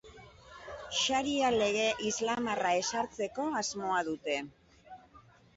[0.99, 4.39] Sharia lege islamiarra ezartzeko asmoa dute.